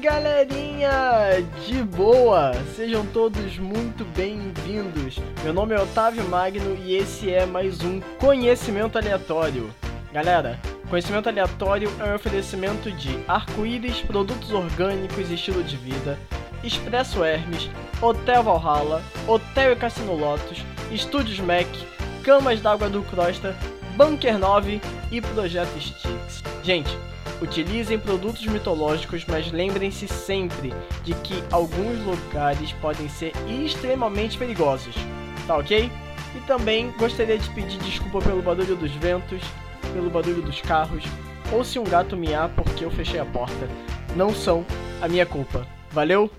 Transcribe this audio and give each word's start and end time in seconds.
galerinha! 0.00 1.42
De 1.66 1.82
boa! 1.82 2.52
Sejam 2.74 3.04
todos 3.06 3.58
muito 3.58 4.02
bem-vindos. 4.16 5.18
Meu 5.44 5.52
nome 5.52 5.74
é 5.74 5.80
Otávio 5.80 6.24
Magno 6.24 6.74
e 6.82 6.96
esse 6.96 7.30
é 7.30 7.44
mais 7.44 7.82
um 7.82 8.00
Conhecimento 8.18 8.96
Aleatório. 8.96 9.70
Galera, 10.10 10.58
Conhecimento 10.88 11.28
Aleatório 11.28 11.92
é 12.00 12.04
um 12.04 12.14
oferecimento 12.14 12.90
de 12.90 13.22
arco-íris, 13.28 14.00
produtos 14.00 14.52
orgânicos 14.52 15.30
e 15.30 15.34
estilo 15.34 15.62
de 15.62 15.76
vida, 15.76 16.18
Expresso 16.64 17.22
Hermes, 17.22 17.70
Hotel 18.00 18.42
Valhalla, 18.42 19.02
Hotel 19.28 19.72
e 19.72 19.76
Cassino 19.76 20.16
Lotus, 20.16 20.64
Estúdios 20.90 21.38
Mac, 21.40 21.68
Camas 22.24 22.60
d'Água 22.60 22.88
do 22.88 23.02
Crosta, 23.02 23.54
Bunker 23.96 24.38
9 24.38 24.80
e 25.10 25.20
Projeto 25.20 25.78
Sticks. 25.78 26.42
Gente, 26.62 26.96
Utilizem 27.42 27.98
produtos 27.98 28.46
mitológicos, 28.46 29.24
mas 29.26 29.50
lembrem-se 29.50 30.06
sempre 30.06 30.72
de 31.02 31.12
que 31.22 31.34
alguns 31.50 31.98
lugares 32.06 32.70
podem 32.74 33.08
ser 33.08 33.32
extremamente 33.48 34.38
perigosos, 34.38 34.94
tá 35.44 35.56
ok? 35.56 35.90
E 36.36 36.40
também 36.46 36.92
gostaria 36.92 37.36
de 37.36 37.50
pedir 37.50 37.78
desculpa 37.78 38.20
pelo 38.20 38.40
barulho 38.42 38.76
dos 38.76 38.92
ventos, 38.92 39.42
pelo 39.92 40.08
barulho 40.08 40.40
dos 40.40 40.60
carros, 40.60 41.02
ou 41.52 41.64
se 41.64 41.80
um 41.80 41.84
gato 41.84 42.16
miar 42.16 42.48
porque 42.50 42.84
eu 42.84 42.92
fechei 42.92 43.18
a 43.18 43.26
porta. 43.26 43.68
Não 44.14 44.32
são 44.32 44.64
a 45.00 45.08
minha 45.08 45.26
culpa. 45.26 45.66
Valeu? 45.90 46.30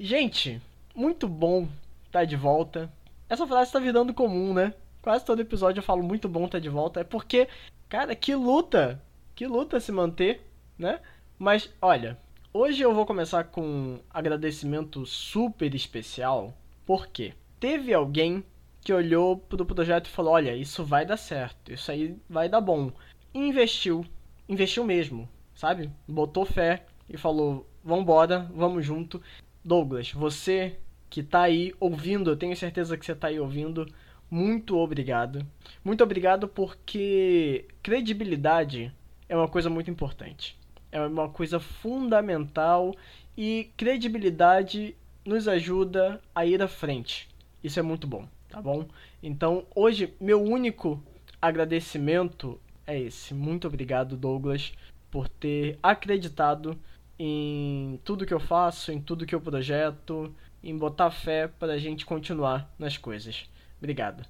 Gente, 0.00 0.62
muito 0.94 1.28
bom 1.28 1.68
tá 2.10 2.24
de 2.24 2.36
volta. 2.36 2.90
Essa 3.28 3.46
frase 3.46 3.64
está 3.68 3.78
virando 3.78 4.14
comum, 4.14 4.54
né? 4.54 4.72
Quase 5.02 5.26
todo 5.26 5.42
episódio 5.42 5.80
eu 5.80 5.84
falo 5.84 6.02
muito 6.02 6.26
bom 6.26 6.48
tá 6.48 6.58
de 6.58 6.70
volta. 6.70 7.00
É 7.00 7.04
porque, 7.04 7.48
cara, 7.86 8.16
que 8.16 8.34
luta! 8.34 8.98
Que 9.34 9.46
luta 9.46 9.80
se 9.80 9.90
manter, 9.90 10.42
né? 10.78 11.00
Mas 11.38 11.72
olha, 11.82 12.18
hoje 12.52 12.82
eu 12.82 12.94
vou 12.94 13.04
começar 13.04 13.44
com 13.44 13.62
um 13.62 14.00
agradecimento 14.10 15.04
super 15.04 15.74
especial, 15.74 16.56
porque 16.86 17.34
teve 17.58 17.92
alguém 17.92 18.44
que 18.80 18.92
olhou 18.92 19.36
pro 19.36 19.64
projeto 19.64 20.06
e 20.06 20.10
falou: 20.10 20.34
"Olha, 20.34 20.56
isso 20.56 20.84
vai 20.84 21.04
dar 21.04 21.16
certo, 21.16 21.72
isso 21.72 21.90
aí 21.90 22.16
vai 22.28 22.48
dar 22.48 22.60
bom". 22.60 22.92
E 23.32 23.38
investiu, 23.38 24.06
investiu 24.48 24.84
mesmo, 24.84 25.28
sabe? 25.54 25.90
Botou 26.06 26.44
fé 26.44 26.86
e 27.08 27.16
falou: 27.16 27.68
"Vambora, 27.82 28.48
vamos 28.54 28.84
junto". 28.86 29.20
Douglas, 29.64 30.12
você 30.12 30.78
que 31.10 31.22
tá 31.22 31.42
aí 31.42 31.72
ouvindo, 31.80 32.30
eu 32.30 32.36
tenho 32.36 32.56
certeza 32.56 32.96
que 32.98 33.06
você 33.06 33.14
tá 33.14 33.28
aí 33.28 33.40
ouvindo, 33.40 33.86
muito 34.30 34.76
obrigado. 34.76 35.46
Muito 35.84 36.02
obrigado 36.04 36.48
porque 36.48 37.66
credibilidade 37.82 38.92
é 39.28 39.36
uma 39.36 39.48
coisa 39.48 39.70
muito 39.70 39.90
importante. 39.90 40.56
É 40.90 41.00
uma 41.00 41.28
coisa 41.28 41.58
fundamental 41.58 42.94
e 43.36 43.70
credibilidade 43.76 44.94
nos 45.24 45.48
ajuda 45.48 46.20
a 46.34 46.46
ir 46.46 46.62
à 46.62 46.68
frente. 46.68 47.28
Isso 47.62 47.80
é 47.80 47.82
muito 47.82 48.06
bom, 48.06 48.28
tá 48.48 48.60
bom? 48.60 48.86
Então, 49.22 49.66
hoje, 49.74 50.14
meu 50.20 50.42
único 50.42 51.02
agradecimento 51.40 52.60
é 52.86 52.98
esse. 52.98 53.34
Muito 53.34 53.66
obrigado, 53.66 54.16
Douglas, 54.16 54.72
por 55.10 55.28
ter 55.28 55.78
acreditado 55.82 56.78
em 57.18 57.98
tudo 58.04 58.26
que 58.26 58.34
eu 58.34 58.40
faço, 58.40 58.92
em 58.92 59.00
tudo 59.00 59.26
que 59.26 59.34
eu 59.34 59.40
projeto, 59.40 60.34
em 60.62 60.76
botar 60.76 61.10
fé 61.10 61.48
para 61.48 61.72
a 61.74 61.78
gente 61.78 62.04
continuar 62.04 62.70
nas 62.78 62.96
coisas. 62.96 63.48
Obrigado. 63.78 64.26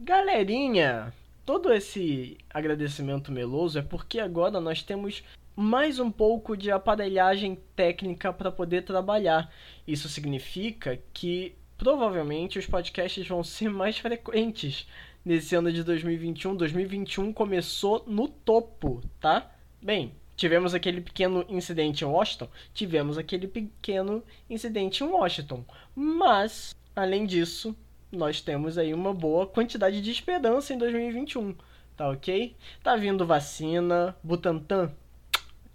Galerinha, 0.00 1.12
todo 1.48 1.72
esse 1.72 2.36
agradecimento 2.52 3.32
meloso 3.32 3.78
é 3.78 3.82
porque 3.82 4.20
agora 4.20 4.60
nós 4.60 4.82
temos 4.82 5.24
mais 5.56 5.98
um 5.98 6.10
pouco 6.10 6.54
de 6.54 6.70
aparelhagem 6.70 7.58
técnica 7.74 8.30
para 8.30 8.52
poder 8.52 8.82
trabalhar. 8.82 9.50
Isso 9.86 10.10
significa 10.10 11.00
que 11.10 11.54
provavelmente 11.78 12.58
os 12.58 12.66
podcasts 12.66 13.26
vão 13.26 13.42
ser 13.42 13.70
mais 13.70 13.96
frequentes 13.96 14.86
nesse 15.24 15.54
ano 15.54 15.72
de 15.72 15.82
2021. 15.82 16.54
2021 16.54 17.32
começou 17.32 18.04
no 18.06 18.28
topo, 18.28 19.00
tá? 19.18 19.50
Bem, 19.80 20.12
tivemos 20.36 20.74
aquele 20.74 21.00
pequeno 21.00 21.46
incidente 21.48 22.04
em 22.04 22.08
Washington, 22.08 22.50
tivemos 22.74 23.16
aquele 23.16 23.48
pequeno 23.48 24.22
incidente 24.50 25.02
em 25.02 25.06
Washington, 25.06 25.64
mas 25.96 26.74
além 26.94 27.24
disso, 27.24 27.74
nós 28.10 28.40
temos 28.40 28.78
aí 28.78 28.94
uma 28.94 29.12
boa 29.12 29.46
quantidade 29.46 30.00
de 30.00 30.10
esperança 30.10 30.72
em 30.72 30.78
2021, 30.78 31.54
tá 31.96 32.08
ok? 32.08 32.56
Tá 32.82 32.96
vindo 32.96 33.26
vacina, 33.26 34.16
Butantan, 34.22 34.92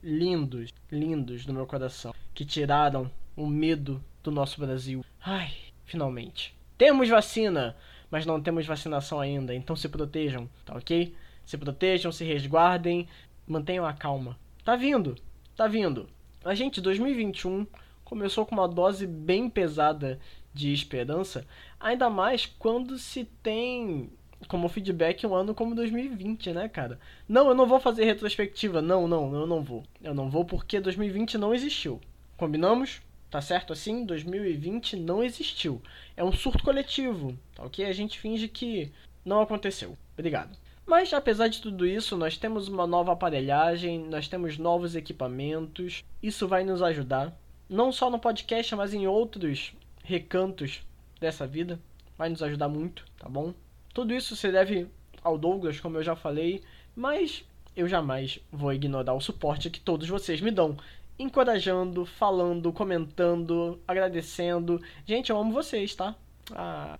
lindos, 0.01 0.73
lindos 0.91 1.45
no 1.45 1.53
meu 1.53 1.66
coração, 1.66 2.13
que 2.33 2.43
tiraram 2.43 3.09
o 3.35 3.45
medo 3.45 4.03
do 4.23 4.31
nosso 4.31 4.59
Brasil. 4.59 5.05
Ai, 5.23 5.51
finalmente. 5.85 6.55
Temos 6.77 7.07
vacina, 7.07 7.75
mas 8.09 8.25
não 8.25 8.41
temos 8.41 8.66
vacinação 8.66 9.19
ainda, 9.19 9.53
então 9.53 9.75
se 9.75 9.88
protejam, 9.88 10.49
tá 10.66 10.75
ok? 10.75 11.16
Se 11.45 11.57
protejam, 11.57 12.11
se 12.11 12.23
resguardem, 12.23 13.07
mantenham 13.47 13.85
a 13.85 13.93
calma. 13.93 14.38
Tá 14.63 14.75
vindo, 14.75 15.16
tá 15.55 15.67
vindo. 15.67 16.07
A 16.43 16.53
gente, 16.55 16.81
2021 16.81 17.67
começou 18.03 18.45
com 18.45 18.55
uma 18.55 18.67
dose 18.67 19.05
bem 19.05 19.49
pesada 19.49 20.19
de 20.53 20.72
esperança, 20.72 21.46
ainda 21.80 22.09
mais 22.09 22.46
quando 22.46 22.97
se 22.97 23.25
tem 23.41 24.09
como 24.47 24.69
feedback 24.69 25.25
um 25.25 25.34
ano 25.34 25.56
como 25.56 25.75
2020, 25.75 26.52
né, 26.52 26.68
cara? 26.68 27.00
Não, 27.28 27.47
eu 27.47 27.56
não 27.56 27.66
vou 27.66 27.80
fazer 27.80 28.03
retrospectiva. 28.06 28.81
Não, 28.81 29.08
não, 29.08 29.34
eu 29.34 29.47
não 29.47 29.62
vou. 29.62 29.84
Eu 30.02 30.14
não 30.14 30.30
vou 30.30 30.46
porque 30.46 30.80
2020 30.80 31.38
não 31.38 31.53
existiu. 31.53 32.00
Combinamos? 32.38 33.02
Tá 33.30 33.41
certo 33.41 33.74
assim? 33.74 34.06
2020 34.06 34.97
não 34.97 35.24
existiu. 35.24 35.81
É 36.16 36.24
um 36.24 36.31
surto 36.31 36.64
coletivo, 36.64 37.38
tá 37.56 37.64
ok? 37.64 37.85
A 37.85 37.94
gente 37.94 38.20
finge 38.20 38.47
que 38.47 38.91
não 39.25 39.41
aconteceu. 39.41 39.97
Obrigado. 40.14 40.56
Mas 40.85 41.14
apesar 41.14 41.47
de 41.47 41.62
tudo 41.62 41.88
isso, 41.88 42.18
nós 42.18 42.38
temos 42.38 42.68
uma 42.68 42.85
nova 42.85 43.14
aparelhagem, 43.14 44.00
nós 44.00 44.28
temos 44.28 44.58
novos 44.58 44.96
equipamentos. 44.96 46.03
Isso 46.22 46.47
vai 46.47 46.64
nos 46.64 46.81
ajudar, 46.81 47.35
não 47.70 47.91
só 47.91 48.09
no 48.09 48.20
podcast, 48.20 48.75
mas 48.75 48.94
em 48.94 49.08
outros 49.08 49.74
recantos 50.03 50.84
dessa 51.19 51.47
vida. 51.47 51.80
Vai 52.18 52.30
nos 52.30 52.44
ajudar 52.44 52.69
muito, 52.69 53.06
tá 53.18 53.28
bom? 53.28 53.53
Tudo 53.94 54.14
isso 54.14 54.36
se 54.36 54.52
deve 54.52 54.88
ao 55.24 55.38
Douglas, 55.38 55.80
como 55.80 55.97
eu 55.97 56.03
já 56.03 56.16
falei, 56.16 56.64
mas 56.96 57.44
eu 57.75 57.88
jamais 57.88 58.40
vou 58.52 58.72
ignorar 58.74 59.14
o 59.14 59.22
suporte 59.22 59.69
que 59.69 59.80
todos 59.80 60.08
vocês 60.08 60.41
me 60.41 60.52
dão. 60.52 60.78
Encorajando, 61.18 62.06
falando, 62.06 62.74
comentando, 62.74 63.80
agradecendo. 63.88 64.81
Gente, 65.06 65.30
eu 65.30 65.38
amo 65.38 65.52
vocês, 65.52 65.96
tá? 65.96 66.16
Ah, 66.52 67.00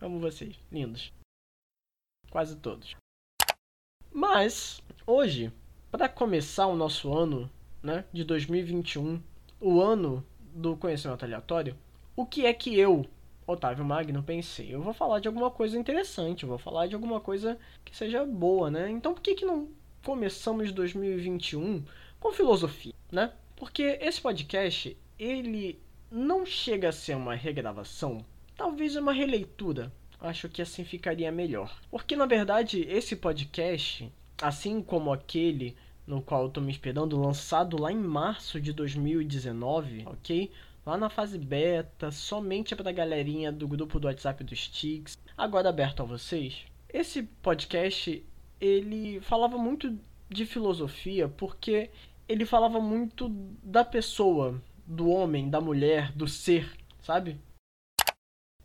amo 0.00 0.18
vocês. 0.18 0.58
Lindos. 0.70 1.12
Quase 2.30 2.56
todos. 2.56 2.94
Mas, 4.12 4.80
hoje, 5.06 5.52
para 5.90 6.08
começar 6.08 6.66
o 6.66 6.76
nosso 6.76 7.12
ano, 7.12 7.50
né, 7.82 8.04
de 8.12 8.24
2021, 8.24 9.20
o 9.60 9.80
ano 9.80 10.24
do 10.52 10.76
conhecimento 10.76 11.24
aleatório, 11.24 11.76
o 12.16 12.24
que 12.24 12.46
é 12.46 12.52
que 12.52 12.78
eu, 12.78 13.04
Otávio 13.46 13.84
Magno, 13.84 14.22
pensei? 14.22 14.74
Eu 14.74 14.82
vou 14.82 14.92
falar 14.92 15.20
de 15.20 15.28
alguma 15.28 15.50
coisa 15.50 15.78
interessante, 15.78 16.46
vou 16.46 16.58
falar 16.58 16.86
de 16.86 16.94
alguma 16.94 17.20
coisa 17.20 17.58
que 17.84 17.96
seja 17.96 18.24
boa, 18.24 18.70
né? 18.70 18.90
Então 18.90 19.14
por 19.14 19.20
que, 19.20 19.34
que 19.34 19.44
não 19.44 19.68
começamos 20.02 20.72
2021 20.72 21.84
com 22.20 22.32
filosofia, 22.32 22.94
né? 23.10 23.32
Porque 23.56 23.98
esse 24.00 24.20
podcast, 24.20 24.96
ele 25.18 25.78
não 26.10 26.46
chega 26.46 26.88
a 26.88 26.92
ser 26.92 27.16
uma 27.16 27.34
regravação, 27.34 28.24
talvez 28.56 28.96
uma 28.96 29.12
releitura. 29.12 29.92
Acho 30.20 30.48
que 30.48 30.62
assim 30.62 30.84
ficaria 30.84 31.30
melhor. 31.30 31.80
Porque 31.90 32.16
na 32.16 32.26
verdade 32.26 32.80
esse 32.88 33.16
podcast, 33.16 34.10
assim 34.40 34.80
como 34.80 35.12
aquele 35.12 35.76
no 36.06 36.20
qual 36.20 36.44
eu 36.44 36.50
tô 36.50 36.60
me 36.60 36.70
esperando, 36.70 37.20
lançado 37.20 37.80
lá 37.80 37.90
em 37.90 37.96
março 37.96 38.60
de 38.60 38.72
2019, 38.72 40.04
ok? 40.06 40.50
Lá 40.84 40.96
na 40.96 41.08
fase 41.08 41.38
beta, 41.38 42.10
somente 42.10 42.76
para 42.76 42.90
a 42.90 42.92
galerinha 42.92 43.50
do 43.50 43.66
grupo 43.66 43.98
do 43.98 44.06
WhatsApp 44.06 44.44
dos 44.44 44.64
Sticks, 44.64 45.18
agora 45.36 45.68
aberto 45.68 46.02
a 46.02 46.06
vocês. 46.06 46.64
Esse 46.88 47.22
podcast, 47.22 48.24
ele 48.60 49.20
falava 49.20 49.56
muito 49.56 49.98
de 50.28 50.46
filosofia 50.46 51.28
porque 51.28 51.90
ele 52.28 52.44
falava 52.44 52.80
muito 52.80 53.28
da 53.62 53.84
pessoa, 53.84 54.60
do 54.86 55.08
homem, 55.08 55.48
da 55.48 55.60
mulher, 55.60 56.12
do 56.12 56.28
ser, 56.28 56.70
sabe? 57.00 57.38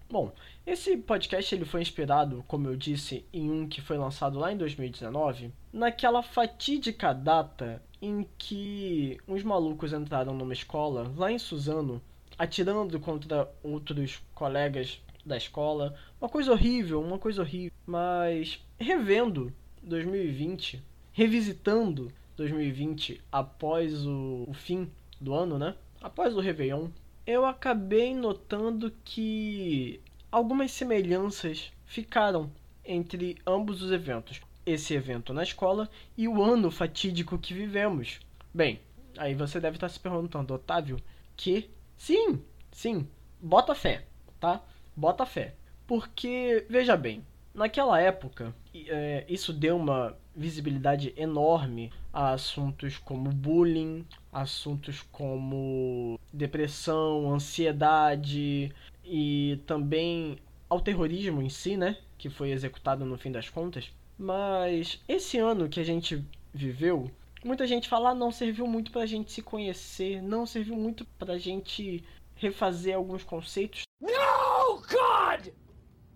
Bom, 0.10 0.32
esse 0.66 0.98
podcast 0.98 1.54
ele 1.54 1.66
foi 1.66 1.82
inspirado, 1.82 2.44
como 2.48 2.68
eu 2.68 2.76
disse, 2.76 3.26
em 3.32 3.50
um 3.50 3.68
que 3.68 3.80
foi 3.80 3.96
lançado 3.96 4.40
lá 4.40 4.52
em 4.52 4.58
2019, 4.58 5.54
naquela 5.72 6.24
fatídica 6.24 7.14
data 7.14 7.82
em 8.02 8.28
que 8.38 9.18
uns 9.28 9.44
malucos 9.44 9.94
entraram 9.94 10.34
numa 10.34 10.54
escola 10.54 11.14
lá 11.16 11.32
em 11.32 11.38
Suzano 11.38 12.02
atirando 12.40 12.98
contra 13.02 13.52
outros 13.62 14.24
colegas 14.34 15.02
da 15.26 15.36
escola. 15.36 15.94
Uma 16.22 16.30
coisa 16.30 16.54
horrível, 16.54 17.02
uma 17.02 17.20
coisa 17.20 17.42
horrível. 17.42 17.74
Mas 17.86 18.66
revendo 18.80 19.54
2020, 19.84 20.82
revisitando 21.12 22.10
2020 22.38 23.22
após 23.30 24.06
o, 24.06 24.46
o 24.48 24.54
fim 24.54 24.90
do 25.20 25.34
ano, 25.34 25.60
né? 25.60 25.76
Após 26.02 26.34
o 26.34 26.40
Réveillon, 26.40 26.88
eu 27.28 27.46
acabei 27.46 28.16
notando 28.16 28.94
que 29.04 30.00
algumas 30.32 30.72
semelhanças 30.72 31.74
ficaram 31.86 32.50
entre 32.86 33.38
ambos 33.46 33.82
os 33.82 33.92
eventos. 33.92 34.40
Esse 34.66 34.94
evento 34.94 35.34
na 35.34 35.44
escola 35.44 35.90
e 36.18 36.28
o 36.28 36.42
ano 36.42 36.72
fatídico 36.72 37.38
que 37.38 37.54
vivemos. 37.54 38.20
Bem, 38.54 38.80
aí 39.18 39.36
você 39.36 39.60
deve 39.60 39.76
estar 39.76 39.90
se 39.90 40.00
perguntando, 40.00 40.54
Otávio, 40.54 40.98
que? 41.36 41.70
Sim, 42.00 42.42
sim, 42.72 43.08
bota 43.42 43.76
fé, 43.76 44.06
tá? 44.40 44.64
Bota 44.96 45.26
fé. 45.26 45.54
Porque, 45.86 46.66
veja 46.70 46.96
bem, 46.96 47.24
naquela 47.54 48.00
época, 48.00 48.56
é, 48.74 49.26
isso 49.28 49.52
deu 49.52 49.76
uma 49.76 50.18
visibilidade 50.34 51.14
enorme 51.18 51.92
a 52.14 52.32
assuntos 52.32 52.98
como 52.98 53.30
bullying, 53.30 54.06
assuntos 54.32 55.02
como 55.12 56.18
depressão, 56.32 57.34
ansiedade 57.34 58.74
e 59.04 59.60
também 59.68 60.38
ao 60.70 60.80
terrorismo 60.80 61.42
em 61.42 61.50
si, 61.50 61.76
né? 61.76 61.98
Que 62.18 62.30
foi 62.30 62.52
executado 62.52 63.06
no 63.06 63.18
fim 63.18 63.32
das 63.32 63.50
contas. 63.50 63.92
Mas 64.18 65.04
esse 65.08 65.38
ano 65.38 65.68
que 65.68 65.82
a 65.82 65.84
gente 65.84 66.24
viveu, 66.54 67.12
muita 67.44 67.66
gente 67.66 67.88
fala, 67.90 68.12
ah, 68.12 68.16
não 68.16 68.32
serviu 68.32 68.68
muito 68.68 68.92
pra 68.92 69.06
gente 69.06 69.32
se 69.32 69.42
conhecer, 69.42 70.22
não 70.22 70.46
serviu 70.46 70.76
muito 70.76 71.06
pra 71.18 71.38
gente 71.38 72.04
refazer 72.36 72.96
alguns 72.96 73.24
conceitos. 73.24 73.84
No, 74.02 74.82
God! 74.82 75.48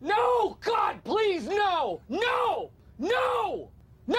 No, 0.01 0.49
God, 0.63 1.01
please, 1.03 1.47
no! 1.47 1.99
No! 2.09 2.71
No! 2.97 3.71
No! 4.07 4.17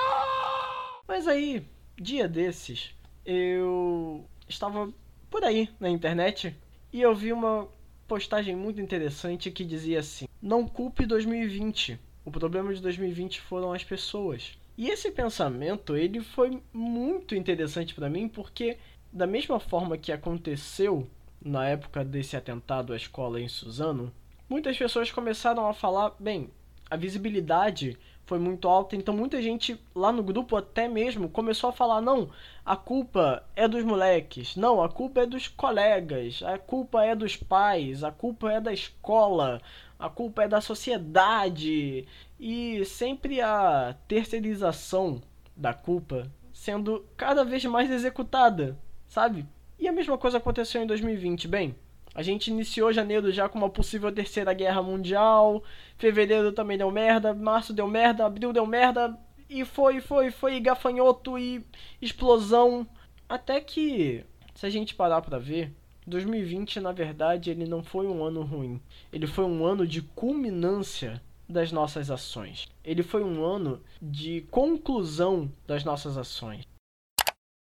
Mas 1.07 1.29
aí, 1.29 1.67
dia 1.97 2.27
desses, 2.27 2.95
eu 3.25 4.25
estava 4.49 4.93
por 5.31 5.45
aí 5.45 5.69
na 5.79 5.89
internet 5.89 6.57
e 6.93 7.01
eu 7.01 7.15
vi 7.15 7.33
uma 7.33 7.69
postagem 8.07 8.55
muito 8.55 8.81
interessante 8.81 9.51
que 9.51 9.65
dizia 9.65 10.01
assim: 10.01 10.27
Não 10.41 10.67
culpe 10.67 11.07
2020. 11.07 11.99
O 12.25 12.31
problema 12.31 12.73
de 12.75 12.81
2020 12.81 13.41
foram 13.41 13.73
as 13.73 13.85
pessoas. 13.85 14.57
E 14.77 14.91
esse 14.91 15.11
pensamento, 15.11 15.97
ele 15.97 16.21
foi 16.21 16.61
muito 16.73 17.35
interessante 17.35 17.95
para 17.95 18.11
mim 18.11 18.29
porque 18.29 18.77
da 19.13 19.27
mesma 19.27 19.61
forma 19.61 19.97
que 19.97 20.11
aconteceu 20.11 21.09
na 21.41 21.69
época 21.69 22.05
desse 22.05 22.37
atentado 22.37 22.93
à 22.93 22.97
escola 22.97 23.41
em 23.41 23.47
Suzano, 23.47 24.13
muitas 24.49 24.77
pessoas 24.77 25.13
começaram 25.13 25.69
a 25.69 25.75
falar, 25.75 26.15
bem, 26.19 26.51
a 26.91 26.97
visibilidade 26.97 27.97
foi 28.27 28.39
muito 28.39 28.67
alta, 28.67 28.97
então 28.97 29.15
muita 29.15 29.41
gente 29.43 29.79
lá 29.95 30.11
no 30.11 30.23
grupo 30.23 30.57
até 30.57 30.89
mesmo 30.89 31.29
começou 31.29 31.71
a 31.71 31.73
falar: 31.73 32.01
não, 32.01 32.31
a 32.65 32.75
culpa 32.75 33.45
é 33.55 33.69
dos 33.69 33.85
moleques, 33.85 34.57
não, 34.57 34.83
a 34.83 34.89
culpa 34.89 35.21
é 35.21 35.27
dos 35.27 35.47
colegas, 35.47 36.43
a 36.43 36.59
culpa 36.59 37.05
é 37.05 37.15
dos 37.15 37.37
pais, 37.37 38.03
a 38.03 38.11
culpa 38.11 38.51
é 38.51 38.61
da 38.61 38.73
escola, 38.73 39.61
a 40.05 40.11
culpa 40.11 40.43
é 40.43 40.49
da 40.49 40.61
sociedade. 40.61 42.07
E 42.39 42.85
sempre 42.85 43.41
a 43.41 43.97
terceirização 44.07 45.23
da 45.57 45.73
culpa 45.73 46.31
sendo 46.53 47.07
cada 47.17 47.43
vez 47.43 47.65
mais 47.65 47.91
executada, 47.91 48.79
sabe? 49.07 49.47
E 49.79 49.89
a 49.89 49.93
mesma 49.93 50.19
coisa 50.19 50.37
aconteceu 50.37 50.83
em 50.83 50.87
2020, 50.87 51.49
bem. 51.49 51.75
A 52.15 52.23
gente 52.23 52.49
iniciou 52.49 52.93
janeiro 52.93 53.33
já 53.33 53.49
com 53.49 53.57
uma 53.57 53.71
possível 53.71 54.13
terceira 54.13 54.53
guerra 54.53 54.83
mundial. 54.83 55.65
Fevereiro 55.97 56.53
também 56.53 56.77
deu 56.77 56.91
merda. 56.91 57.33
Março 57.33 57.73
deu 57.73 57.89
merda. 57.89 58.27
Abril 58.27 58.53
deu 58.53 58.67
merda. 58.67 59.19
E 59.49 59.65
foi, 59.65 60.03
foi, 60.03 60.31
foi 60.31 60.61
gafanhoto 60.61 61.39
e 61.39 61.65
explosão. 62.01 62.87
Até 63.27 63.59
que, 63.59 64.23
se 64.55 64.67
a 64.67 64.71
gente 64.71 64.95
parar 64.95 65.23
pra 65.23 65.39
ver, 65.39 65.73
2020 66.07 66.81
na 66.81 66.93
verdade 66.93 67.51
ele 67.51 67.67
não 67.67 67.83
foi 67.83 68.07
um 68.07 68.25
ano 68.25 68.43
ruim. 68.43 68.81
Ele 69.13 69.27
foi 69.27 69.45
um 69.45 69.65
ano 69.65 69.87
de 69.87 70.03
culminância 70.03 71.23
das 71.49 71.73
nossas 71.73 72.11
ações. 72.11 72.69
Ele 72.85 73.03
foi 73.03 73.23
um 73.23 73.45
ano 73.45 73.81
de 74.01 74.43
conclusão 74.51 75.51
das 75.67 75.85
nossas 75.85 76.17
ações. 76.17 76.67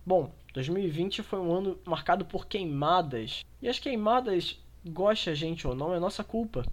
Bom, 0.07 0.33
2020 0.53 1.23
foi 1.23 1.39
um 1.39 1.53
ano 1.53 1.79
marcado 1.85 2.25
por 2.25 2.47
queimadas. 2.47 3.45
E 3.61 3.69
as 3.69 3.79
queimadas, 3.79 4.59
goste 4.85 5.31
a 5.31 5.35
gente 5.35 5.67
ou 5.67 5.75
não, 5.75 5.95
é 5.95 5.99
nossa 5.99 6.23
culpa. 6.23 6.65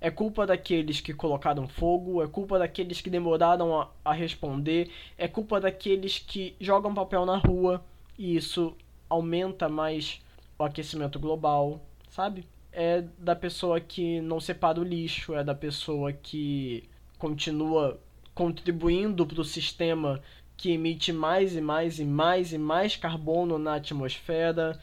É 0.00 0.10
culpa 0.10 0.46
daqueles 0.46 1.00
que 1.00 1.12
colocaram 1.12 1.66
fogo, 1.66 2.22
é 2.22 2.28
culpa 2.28 2.58
daqueles 2.58 3.00
que 3.00 3.10
demoraram 3.10 3.80
a, 3.80 3.90
a 4.04 4.12
responder, 4.12 4.90
é 5.16 5.26
culpa 5.26 5.60
daqueles 5.60 6.18
que 6.18 6.54
jogam 6.60 6.94
papel 6.94 7.26
na 7.26 7.36
rua 7.36 7.84
e 8.16 8.36
isso 8.36 8.76
aumenta 9.08 9.68
mais 9.68 10.22
o 10.58 10.64
aquecimento 10.64 11.18
global, 11.18 11.80
sabe? 12.10 12.46
É 12.72 13.02
da 13.18 13.36
pessoa 13.36 13.80
que 13.80 14.20
não 14.20 14.40
separa 14.40 14.80
o 14.80 14.84
lixo, 14.84 15.34
é 15.34 15.44
da 15.44 15.54
pessoa 15.54 16.12
que 16.12 16.88
continua 17.18 17.98
contribuindo 18.34 19.26
para 19.26 19.40
o 19.40 19.44
sistema 19.44 20.20
que 20.56 20.72
emite 20.72 21.12
mais 21.12 21.56
e 21.56 21.60
mais 21.60 21.98
e 22.00 22.04
mais 22.04 22.52
e 22.52 22.58
mais 22.58 22.96
carbono 22.96 23.58
na 23.58 23.76
atmosfera. 23.76 24.78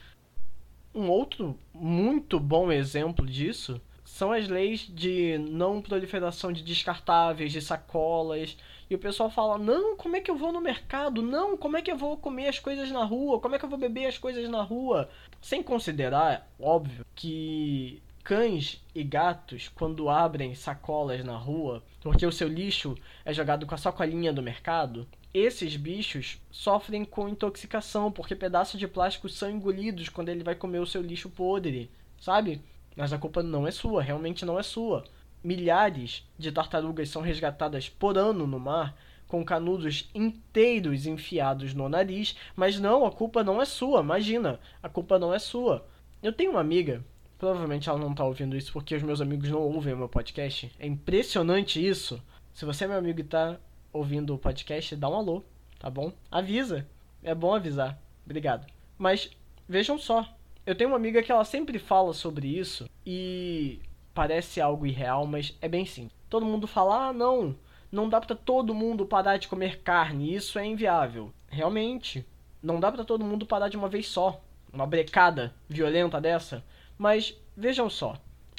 Um 0.94 1.10
outro 1.10 1.58
muito 1.74 2.40
bom 2.40 2.72
exemplo 2.72 3.26
disso 3.26 3.82
são 4.06 4.32
as 4.32 4.48
leis 4.48 4.88
de 4.88 5.38
não 5.38 5.82
proliferação 5.82 6.54
de 6.54 6.64
descartáveis, 6.64 7.52
de 7.52 7.62
sacolas. 7.62 8.56
E 8.90 8.96
o 8.96 9.00
pessoal 9.00 9.30
fala: 9.30 9.58
não, 9.58 9.98
como 9.98 10.16
é 10.16 10.22
que 10.22 10.30
eu 10.30 10.38
vou 10.38 10.54
no 10.54 10.62
mercado? 10.62 11.22
Não, 11.22 11.58
como 11.58 11.76
é 11.76 11.82
que 11.82 11.92
eu 11.92 11.98
vou 11.98 12.16
comer 12.16 12.48
as 12.48 12.60
coisas 12.60 12.92
na 12.92 13.04
rua? 13.04 13.40
Como 13.40 13.56
é 13.56 13.60
que 13.60 13.66
eu 13.66 13.70
vou 13.70 13.80
beber 13.80 14.06
as 14.06 14.18
coisas 14.18 14.48
na 14.50 14.62
rua? 14.62 15.10
Sem 15.46 15.62
considerar, 15.62 16.52
óbvio, 16.60 17.06
que 17.14 18.02
cães 18.24 18.84
e 18.96 19.04
gatos, 19.04 19.70
quando 19.76 20.10
abrem 20.10 20.56
sacolas 20.56 21.24
na 21.24 21.38
rua, 21.38 21.84
porque 22.02 22.26
o 22.26 22.32
seu 22.32 22.48
lixo 22.48 22.98
é 23.24 23.32
jogado 23.32 23.64
com 23.68 23.76
a 23.76 23.78
sacolinha 23.78 24.34
do 24.34 24.42
mercado, 24.42 25.08
esses 25.32 25.76
bichos 25.76 26.42
sofrem 26.50 27.06
com 27.06 27.30
intoxicação, 27.30 28.12
porque 28.12 28.36
pedaços 28.36 28.80
de 28.80 28.88
plástico 28.88 29.30
são 29.30 29.52
engolidos 29.52 30.10
quando 30.10 30.30
ele 30.30 30.44
vai 30.44 30.56
comer 30.56 30.80
o 30.80 30.88
seu 30.88 31.04
lixo 31.04 31.30
podre, 31.30 31.92
sabe? 32.20 32.60
Mas 32.96 33.14
a 33.14 33.20
culpa 33.20 33.44
não 33.44 33.68
é 33.68 33.72
sua, 33.72 34.02
realmente 34.02 34.46
não 34.46 34.58
é 34.58 34.64
sua. 34.64 35.04
Milhares 35.44 36.28
de 36.40 36.52
tartarugas 36.52 37.10
são 37.10 37.22
resgatadas 37.22 37.88
por 37.88 38.18
ano 38.18 38.48
no 38.48 38.60
mar 38.60 38.98
com 39.36 39.44
canudos 39.44 40.10
inteiros 40.16 41.06
enfiados 41.06 41.74
no 41.74 41.90
nariz, 41.90 42.38
mas 42.56 42.80
não, 42.80 43.06
a 43.06 43.12
culpa 43.12 43.44
não 43.44 43.62
é 43.62 43.66
sua, 43.66 44.00
imagina, 44.00 44.62
a 44.82 44.88
culpa 44.88 45.20
não 45.20 45.34
é 45.34 45.40
sua. 45.40 45.86
Eu 46.24 46.32
tenho 46.32 46.52
uma 46.52 46.62
amiga, 46.62 47.04
provavelmente 47.38 47.90
ela 47.90 48.00
não 48.00 48.16
tá 48.16 48.24
ouvindo 48.24 48.56
isso 48.56 48.72
porque 48.72 48.96
os 48.96 49.04
meus 49.04 49.20
amigos 49.20 49.50
não 49.50 49.60
ouvem 49.60 49.94
o 49.94 49.98
meu 49.98 50.08
podcast, 50.08 50.72
é 50.80 50.88
impressionante 50.88 51.86
isso. 51.86 52.24
Se 52.54 52.64
você 52.64 52.86
é 52.86 52.88
meu 52.88 52.98
amigo 52.98 53.20
e 53.20 53.26
tá 53.26 53.60
ouvindo 53.92 54.34
o 54.34 54.38
podcast, 54.38 54.96
dá 54.96 55.10
um 55.10 55.16
alô, 55.16 55.44
tá 55.78 55.90
bom? 55.90 56.14
Avisa. 56.32 56.88
É 57.22 57.36
bom 57.36 57.54
avisar. 57.54 58.00
Obrigado. 58.24 58.66
Mas 58.98 59.30
vejam 59.68 59.98
só, 59.98 60.26
eu 60.66 60.76
tenho 60.76 60.92
uma 60.92 60.96
amiga 60.96 61.22
que 61.22 61.32
ela 61.32 61.44
sempre 61.44 61.78
fala 61.78 62.14
sobre 62.14 62.48
isso 62.48 62.90
e 63.06 63.82
parece 64.14 64.62
algo 64.62 64.88
irreal, 64.88 65.28
mas 65.28 65.58
é 65.62 65.68
bem 65.68 65.86
sim. 65.86 66.10
Todo 66.30 66.46
mundo 66.46 66.68
fala: 66.68 67.10
"Ah, 67.10 67.14
não, 67.14 67.54
não 67.96 68.10
dá 68.10 68.20
para 68.20 68.36
todo 68.36 68.76
mundo 68.76 69.06
parar 69.06 69.38
de 69.38 69.48
comer 69.48 69.82
carne, 69.82 70.36
isso 70.36 70.60
é 70.60 70.66
inviável". 70.66 71.32
Realmente, 71.48 72.26
não 72.62 72.80
dá 72.80 72.92
para 72.92 73.06
todo 73.06 73.24
mundo 73.24 73.46
parar 73.46 73.70
de 73.70 73.78
uma 73.78 73.88
vez 73.88 74.08
só, 74.08 74.44
uma 74.72 74.86
brecada 74.86 75.54
violenta 75.70 76.20
dessa. 76.20 76.64
Mas 76.98 77.36
vejam 77.56 77.90
só, 77.90 78.16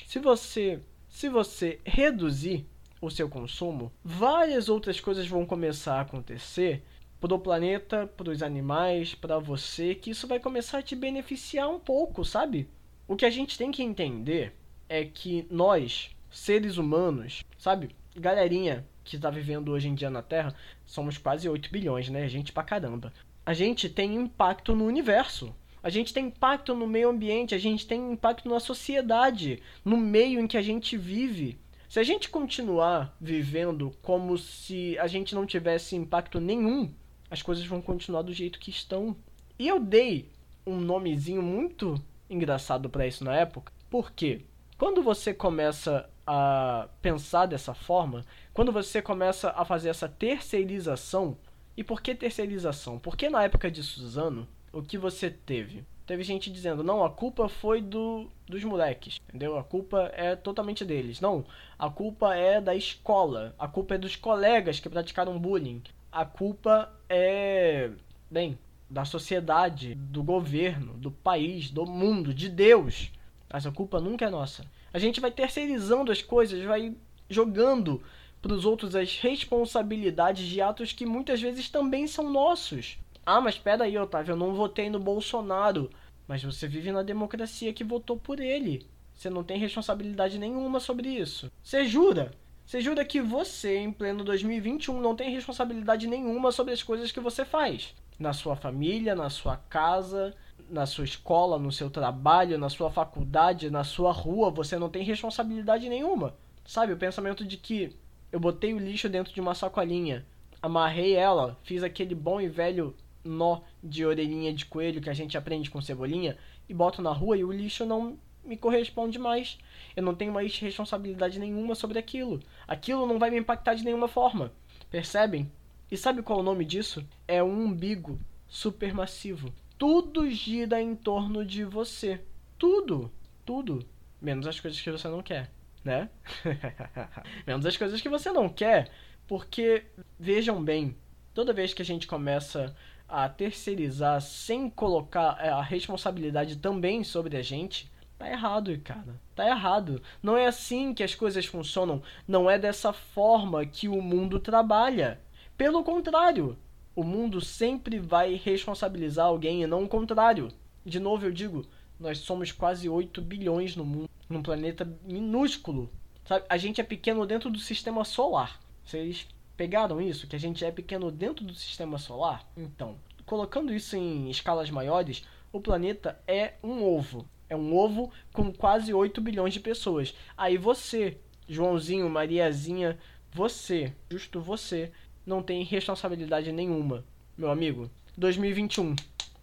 se 0.06 0.18
você 0.18 0.80
se 1.08 1.28
você 1.28 1.80
reduzir 1.84 2.66
o 3.00 3.10
seu 3.10 3.28
consumo, 3.28 3.90
várias 4.04 4.68
outras 4.68 5.00
coisas 5.00 5.26
vão 5.26 5.46
começar 5.46 5.94
a 5.96 6.00
acontecer 6.02 6.82
para 7.18 7.34
o 7.34 7.38
planeta, 7.38 8.06
para 8.06 8.30
os 8.30 8.42
animais, 8.42 9.14
para 9.14 9.38
você, 9.38 9.94
que 9.94 10.10
isso 10.10 10.26
vai 10.26 10.38
começar 10.38 10.78
a 10.78 10.82
te 10.82 10.94
beneficiar 10.94 11.70
um 11.70 11.78
pouco, 11.78 12.22
sabe? 12.24 12.68
O 13.08 13.16
que 13.16 13.24
a 13.24 13.30
gente 13.30 13.56
tem 13.56 13.70
que 13.70 13.82
entender 13.82 14.54
é 14.88 15.04
que 15.04 15.46
nós, 15.50 16.10
seres 16.30 16.76
humanos, 16.76 17.42
sabe? 17.56 17.96
Galerinha 18.14 18.86
que 19.06 19.16
está 19.16 19.30
vivendo 19.30 19.70
hoje 19.70 19.88
em 19.88 19.94
dia 19.94 20.10
na 20.10 20.22
Terra, 20.22 20.54
somos 20.84 21.16
quase 21.16 21.48
8 21.48 21.70
bilhões, 21.70 22.08
né? 22.08 22.28
Gente 22.28 22.52
pra 22.52 22.62
caramba. 22.62 23.12
A 23.44 23.54
gente 23.54 23.88
tem 23.88 24.14
impacto 24.14 24.74
no 24.74 24.84
universo. 24.84 25.54
A 25.82 25.88
gente 25.88 26.12
tem 26.12 26.26
impacto 26.26 26.74
no 26.74 26.86
meio 26.86 27.08
ambiente, 27.08 27.54
a 27.54 27.58
gente 27.58 27.86
tem 27.86 28.12
impacto 28.12 28.48
na 28.48 28.58
sociedade, 28.58 29.62
no 29.84 29.96
meio 29.96 30.40
em 30.40 30.48
que 30.48 30.56
a 30.56 30.62
gente 30.62 30.96
vive. 30.96 31.58
Se 31.88 32.00
a 32.00 32.02
gente 32.02 32.28
continuar 32.28 33.16
vivendo 33.20 33.92
como 34.02 34.36
se 34.36 34.98
a 34.98 35.06
gente 35.06 35.32
não 35.32 35.46
tivesse 35.46 35.94
impacto 35.94 36.40
nenhum, 36.40 36.92
as 37.30 37.40
coisas 37.40 37.64
vão 37.64 37.80
continuar 37.80 38.22
do 38.22 38.32
jeito 38.32 38.58
que 38.58 38.70
estão. 38.70 39.16
E 39.56 39.68
eu 39.68 39.78
dei 39.78 40.28
um 40.66 40.80
nomezinho 40.80 41.40
muito 41.40 42.02
engraçado 42.28 42.90
para 42.90 43.06
isso 43.06 43.24
na 43.24 43.36
época, 43.36 43.72
porque 43.88 44.44
quando 44.76 45.00
você 45.00 45.32
começa 45.32 46.10
a 46.26 46.88
pensar 47.00 47.46
dessa 47.46 47.72
forma, 47.72 48.24
quando 48.56 48.72
você 48.72 49.02
começa 49.02 49.50
a 49.50 49.66
fazer 49.66 49.90
essa 49.90 50.08
terceirização 50.08 51.36
E 51.76 51.84
por 51.84 52.00
que 52.00 52.14
terceirização? 52.14 52.98
Porque 52.98 53.28
na 53.28 53.44
época 53.44 53.70
de 53.70 53.82
Suzano, 53.82 54.48
o 54.72 54.80
que 54.80 54.96
você 54.96 55.28
teve? 55.28 55.84
Teve 56.06 56.22
gente 56.22 56.50
dizendo, 56.50 56.82
não, 56.82 57.04
a 57.04 57.10
culpa 57.10 57.50
foi 57.50 57.82
do, 57.82 58.30
dos 58.48 58.64
moleques, 58.64 59.20
entendeu? 59.28 59.58
A 59.58 59.62
culpa 59.62 60.10
é 60.14 60.34
totalmente 60.34 60.86
deles. 60.86 61.20
Não, 61.20 61.44
a 61.78 61.90
culpa 61.90 62.34
é 62.34 62.58
da 62.58 62.74
escola, 62.74 63.54
a 63.58 63.68
culpa 63.68 63.96
é 63.96 63.98
dos 63.98 64.16
colegas 64.16 64.80
que 64.80 64.88
praticaram 64.88 65.38
bullying. 65.38 65.82
A 66.10 66.24
culpa 66.24 66.90
é, 67.10 67.90
bem, 68.30 68.58
da 68.88 69.04
sociedade, 69.04 69.94
do 69.94 70.22
governo, 70.22 70.94
do 70.94 71.10
país, 71.10 71.70
do 71.70 71.84
mundo, 71.84 72.32
de 72.32 72.48
Deus. 72.48 73.12
Mas 73.52 73.66
a 73.66 73.70
culpa 73.70 74.00
nunca 74.00 74.24
é 74.24 74.30
nossa. 74.30 74.64
A 74.94 74.98
gente 74.98 75.20
vai 75.20 75.30
terceirizando 75.30 76.10
as 76.10 76.22
coisas, 76.22 76.64
vai 76.64 76.96
jogando 77.28 78.02
para 78.40 78.52
os 78.52 78.64
outros 78.64 78.94
as 78.94 79.18
responsabilidades 79.18 80.46
de 80.46 80.60
atos 80.60 80.92
que 80.92 81.06
muitas 81.06 81.40
vezes 81.40 81.68
também 81.68 82.06
são 82.06 82.30
nossos. 82.30 82.98
Ah, 83.24 83.40
mas 83.40 83.54
espera 83.54 83.84
aí, 83.84 83.98
Otávio, 83.98 84.32
eu 84.32 84.36
não 84.36 84.54
votei 84.54 84.88
no 84.88 85.00
Bolsonaro. 85.00 85.90
Mas 86.28 86.42
você 86.42 86.66
vive 86.66 86.92
na 86.92 87.02
democracia 87.02 87.72
que 87.72 87.84
votou 87.84 88.16
por 88.16 88.40
ele. 88.40 88.86
Você 89.14 89.30
não 89.30 89.42
tem 89.42 89.58
responsabilidade 89.58 90.38
nenhuma 90.38 90.78
sobre 90.78 91.08
isso. 91.08 91.50
Você 91.62 91.86
jura? 91.86 92.32
Você 92.66 92.80
jura 92.80 93.04
que 93.04 93.20
você, 93.20 93.78
em 93.78 93.92
pleno 93.92 94.24
2021, 94.24 95.00
não 95.00 95.14
tem 95.14 95.30
responsabilidade 95.30 96.06
nenhuma 96.06 96.50
sobre 96.50 96.72
as 96.72 96.82
coisas 96.82 97.12
que 97.12 97.20
você 97.20 97.44
faz? 97.44 97.94
Na 98.18 98.32
sua 98.32 98.56
família, 98.56 99.14
na 99.14 99.30
sua 99.30 99.56
casa, 99.56 100.34
na 100.68 100.84
sua 100.84 101.04
escola, 101.04 101.58
no 101.58 101.70
seu 101.70 101.88
trabalho, 101.88 102.58
na 102.58 102.68
sua 102.68 102.90
faculdade, 102.90 103.70
na 103.70 103.84
sua 103.84 104.10
rua, 104.10 104.50
você 104.50 104.76
não 104.78 104.88
tem 104.88 105.04
responsabilidade 105.04 105.88
nenhuma. 105.88 106.34
Sabe, 106.64 106.92
o 106.92 106.96
pensamento 106.96 107.44
de 107.44 107.56
que 107.56 107.96
eu 108.32 108.40
botei 108.40 108.74
o 108.74 108.78
lixo 108.78 109.08
dentro 109.08 109.32
de 109.32 109.40
uma 109.40 109.54
sacolinha, 109.54 110.26
amarrei 110.60 111.14
ela, 111.14 111.58
fiz 111.62 111.82
aquele 111.82 112.14
bom 112.14 112.40
e 112.40 112.48
velho 112.48 112.94
nó 113.24 113.60
de 113.82 114.04
orelhinha 114.04 114.52
de 114.52 114.66
coelho 114.66 115.00
que 115.00 115.10
a 115.10 115.14
gente 115.14 115.36
aprende 115.36 115.70
com 115.70 115.80
cebolinha 115.80 116.36
e 116.68 116.74
boto 116.74 117.02
na 117.02 117.12
rua 117.12 117.36
e 117.36 117.44
o 117.44 117.52
lixo 117.52 117.84
não 117.84 118.18
me 118.44 118.56
corresponde 118.56 119.18
mais. 119.18 119.58
Eu 119.94 120.02
não 120.02 120.14
tenho 120.14 120.32
mais 120.32 120.58
responsabilidade 120.58 121.38
nenhuma 121.38 121.74
sobre 121.74 121.98
aquilo. 121.98 122.40
Aquilo 122.66 123.06
não 123.06 123.18
vai 123.18 123.30
me 123.30 123.38
impactar 123.38 123.74
de 123.74 123.84
nenhuma 123.84 124.08
forma. 124.08 124.52
Percebem? 124.90 125.50
E 125.90 125.96
sabe 125.96 126.22
qual 126.22 126.38
é 126.38 126.42
o 126.42 126.44
nome 126.44 126.64
disso? 126.64 127.04
É 127.26 127.42
um 127.42 127.64
umbigo 127.64 128.18
supermassivo. 128.48 129.52
Tudo 129.76 130.30
gira 130.30 130.80
em 130.80 130.94
torno 130.94 131.44
de 131.44 131.64
você. 131.64 132.20
Tudo. 132.58 133.10
Tudo. 133.44 133.84
Menos 134.20 134.46
as 134.46 134.58
coisas 134.58 134.80
que 134.80 134.90
você 134.90 135.08
não 135.08 135.22
quer, 135.22 135.50
né? 135.86 136.10
Menos 137.46 137.64
as 137.64 137.76
coisas 137.76 138.00
que 138.00 138.08
você 138.08 138.30
não 138.32 138.48
quer. 138.48 138.90
Porque, 139.26 139.84
vejam 140.18 140.62
bem, 140.62 140.96
toda 141.32 141.52
vez 141.52 141.72
que 141.72 141.82
a 141.82 141.84
gente 141.84 142.06
começa 142.06 142.74
a 143.08 143.28
terceirizar 143.28 144.20
sem 144.20 144.68
colocar 144.68 145.38
é, 145.40 145.48
a 145.48 145.62
responsabilidade 145.62 146.56
também 146.56 147.04
sobre 147.04 147.36
a 147.36 147.42
gente, 147.42 147.90
tá 148.18 148.28
errado, 148.28 148.76
cara. 148.82 149.20
Tá 149.34 149.46
errado. 149.46 150.02
Não 150.22 150.36
é 150.36 150.46
assim 150.46 150.92
que 150.92 151.04
as 151.04 151.14
coisas 151.14 151.46
funcionam. 151.46 152.02
Não 152.26 152.50
é 152.50 152.58
dessa 152.58 152.92
forma 152.92 153.64
que 153.64 153.88
o 153.88 154.02
mundo 154.02 154.40
trabalha. 154.40 155.20
Pelo 155.56 155.84
contrário, 155.84 156.58
o 156.94 157.04
mundo 157.04 157.40
sempre 157.40 157.98
vai 157.98 158.34
responsabilizar 158.34 159.26
alguém 159.26 159.62
e 159.62 159.66
não 159.66 159.84
o 159.84 159.88
contrário. 159.88 160.48
De 160.84 160.98
novo 160.98 161.26
eu 161.26 161.32
digo, 161.32 161.64
nós 161.98 162.18
somos 162.18 162.52
quase 162.52 162.88
8 162.88 163.20
bilhões 163.22 163.76
no 163.76 163.84
mundo, 163.84 164.08
num 164.28 164.42
planeta 164.42 164.90
minúsculo. 165.04 165.90
Sabe? 166.24 166.44
A 166.48 166.56
gente 166.56 166.80
é 166.80 166.84
pequeno 166.84 167.26
dentro 167.26 167.50
do 167.50 167.58
sistema 167.58 168.04
solar. 168.04 168.60
Vocês 168.84 169.26
Pegaram 169.56 170.02
isso? 170.02 170.26
Que 170.26 170.36
a 170.36 170.38
gente 170.38 170.64
é 170.64 170.70
pequeno 170.70 171.10
dentro 171.10 171.42
do 171.42 171.54
sistema 171.54 171.96
solar? 171.96 172.46
Então, 172.56 172.96
colocando 173.24 173.72
isso 173.72 173.96
em 173.96 174.28
escalas 174.28 174.70
maiores, 174.70 175.24
o 175.50 175.60
planeta 175.60 176.20
é 176.26 176.54
um 176.62 176.84
ovo. 176.84 177.26
É 177.48 177.56
um 177.56 177.74
ovo 177.74 178.10
com 178.34 178.52
quase 178.52 178.92
8 178.92 179.18
bilhões 179.20 179.54
de 179.54 179.60
pessoas. 179.60 180.14
Aí 180.36 180.58
você, 180.58 181.16
Joãozinho, 181.48 182.10
Mariazinha, 182.10 182.98
você, 183.32 183.94
justo 184.10 184.42
você, 184.42 184.92
não 185.24 185.42
tem 185.42 185.64
responsabilidade 185.64 186.52
nenhuma. 186.52 187.02
Meu 187.36 187.50
amigo, 187.50 187.90
2021, 188.18 188.94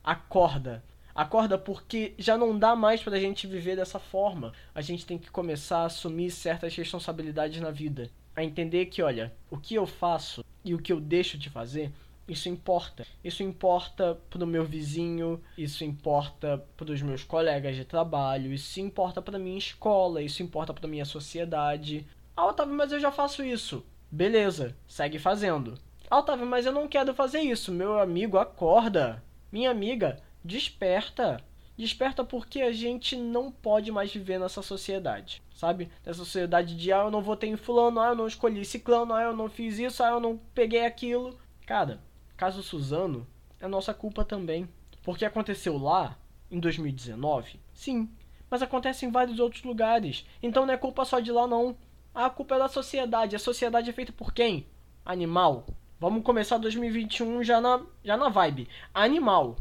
acorda. 0.04 0.84
Acorda 1.16 1.58
porque 1.58 2.14
já 2.18 2.38
não 2.38 2.58
dá 2.58 2.76
mais 2.76 3.04
pra 3.04 3.20
gente 3.20 3.46
viver 3.48 3.76
dessa 3.76 4.00
forma. 4.00 4.54
A 4.74 4.82
gente 4.82 5.06
tem 5.06 5.18
que 5.18 5.30
começar 5.30 5.80
a 5.80 5.86
assumir 5.86 6.32
certas 6.32 6.76
responsabilidades 6.76 7.62
na 7.62 7.72
vida 7.72 8.10
a 8.36 8.44
entender 8.44 8.88
que, 8.88 9.02
olha, 9.02 9.34
o 9.50 9.58
que 9.58 9.76
eu 9.76 9.86
faço 9.86 10.44
e 10.64 10.74
o 10.74 10.80
que 10.80 10.92
eu 10.92 11.00
deixo 11.00 11.38
de 11.38 11.50
fazer, 11.50 11.92
isso 12.28 12.50
importa. 12.50 13.06
Isso 13.24 13.44
importa 13.44 14.18
pro 14.30 14.48
meu 14.48 14.66
vizinho, 14.66 15.42
isso 15.58 15.84
importa 15.84 16.64
pros 16.76 17.02
meus 17.02 17.24
colegas 17.24 17.76
de 17.76 17.86
trabalho, 17.86 18.54
isso 18.54 18.80
importa 18.80 19.22
pra 19.22 19.38
minha 19.38 19.58
escola, 19.58 20.22
isso 20.22 20.42
importa 20.42 20.74
pra 20.74 20.88
minha 20.88 21.06
sociedade. 21.06 22.08
Ah, 22.36 22.48
Otávio, 22.48 22.74
mas 22.74 22.92
eu 22.92 23.00
já 23.00 23.12
faço 23.12 23.44
isso. 23.44 23.86
Beleza, 24.10 24.76
segue 24.88 25.20
fazendo. 25.20 25.76
Ah, 26.10 26.20
Otávio, 26.20 26.46
mas 26.46 26.66
eu 26.66 26.72
não 26.72 26.88
quero 26.88 27.14
fazer 27.14 27.42
isso. 27.42 27.72
Meu 27.72 28.00
amigo, 28.00 28.38
acorda. 28.38 29.24
Minha 29.52 29.70
amiga, 29.70 30.20
desperta. 30.44 31.42
Desperta 31.76 32.24
porque 32.24 32.62
a 32.62 32.72
gente 32.72 33.16
não 33.16 33.52
pode 33.52 33.92
mais 33.92 34.14
viver 34.14 34.40
nessa 34.40 34.62
sociedade, 34.62 35.42
sabe? 35.56 35.90
Nessa 36.06 36.20
sociedade 36.20 36.76
de, 36.76 36.92
ah, 36.92 37.04
eu 37.06 37.12
não 37.12 37.22
votei 37.22 37.50
em 37.50 37.56
fulano, 37.56 38.00
ah, 38.00 38.10
eu 38.10 38.16
não 38.16 38.28
escolhi 38.28 38.64
ciclano, 38.64 39.14
ah, 39.14 39.24
eu 39.24 39.36
não 39.36 39.50
fiz 39.50 39.80
isso, 39.80 40.04
ah, 40.04 40.10
eu 40.10 40.20
não 40.20 40.40
peguei 40.54 40.86
aquilo. 40.86 41.38
Cara, 41.66 42.00
caso 42.38 42.62
Suzano, 42.62 43.26
é 43.60 43.68
nossa 43.68 43.94
culpa 43.94 44.24
também. 44.24 44.70
Porque 45.02 45.26
aconteceu 45.26 45.78
lá, 45.78 46.18
em 46.52 46.60
2019, 46.60 47.60
sim, 47.74 48.08
mas 48.50 48.62
acontece 48.62 49.06
em 49.06 49.12
vários 49.12 49.40
outros 49.40 49.64
lugares. 49.64 50.26
Então 50.42 50.66
não 50.66 50.74
é 50.74 50.78
culpa 50.78 51.04
só 51.04 51.20
de 51.20 51.32
lá, 51.32 51.48
não. 51.48 51.76
A 52.14 52.30
culpa 52.30 52.54
é 52.56 52.60
da 52.60 52.68
sociedade. 52.68 53.36
A 53.36 53.40
sociedade 53.40 53.90
é 53.90 53.94
feita 53.94 54.14
por 54.14 54.32
quem? 54.32 54.68
Animal. 55.04 55.66
Vamos 56.00 56.24
começar 56.24 56.60
2021 56.60 57.44
já 57.44 57.60
na, 57.60 57.82
já 58.04 58.16
na 58.16 58.30
vibe. 58.30 58.70
Animal. 58.94 59.56